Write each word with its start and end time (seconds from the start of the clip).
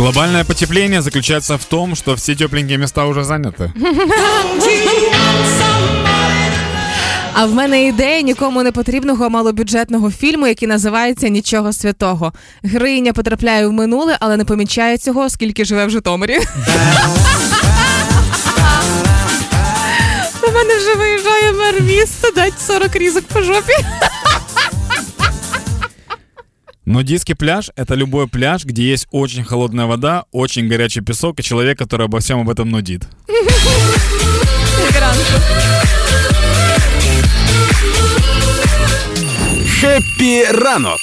Глобальное 0.00 0.44
потепление 0.44 1.02
заключается 1.02 1.58
в 1.58 1.64
том, 1.66 1.94
что 1.94 2.16
все 2.16 2.34
тепленькие 2.34 2.78
места 2.78 3.04
уже 3.04 3.22
заняты. 3.22 3.70
А 7.34 7.46
в 7.46 7.54
мене 7.54 7.86
ідея 7.86 8.20
нікому 8.20 8.62
не 8.62 8.72
потрібного 8.72 9.30
малобюджетного 9.30 10.10
фільму, 10.10 10.46
який 10.46 10.68
називається 10.68 11.28
Нічого 11.28 11.72
святого. 11.72 12.32
Героїня 12.62 13.12
потрапляє 13.12 13.66
в 13.66 13.72
минуле, 13.72 14.16
але 14.20 14.36
не 14.36 14.44
помічає 14.44 14.98
цього, 14.98 15.20
оскільки 15.20 15.64
живе 15.64 15.86
в 15.86 15.90
Житомирі. 15.90 16.38
У 20.48 20.52
мене 20.52 20.76
вже 20.76 20.94
виїжджає 20.94 21.52
мер 21.52 21.82
міста, 21.82 22.28
дать 22.34 22.60
40 22.66 22.96
різок 22.96 23.24
по 23.24 23.42
жопі. 23.42 23.72
Нудистский 26.90 27.36
пляж— 27.36 27.70
это 27.76 27.94
любой 27.94 28.26
пляж, 28.26 28.64
где 28.64 28.82
есть 28.82 29.06
очень 29.12 29.44
холодная 29.44 29.86
вода, 29.86 30.24
очень 30.32 30.66
горячий 30.66 31.00
песок 31.02 31.38
и 31.38 31.42
человек, 31.44 31.78
который 31.78 32.06
обо 32.06 32.18
всем 32.18 32.40
об 32.40 32.50
этом 32.50 32.68
нудит. 32.68 33.04
Хеппі 39.80 40.44
ранок 40.44 41.00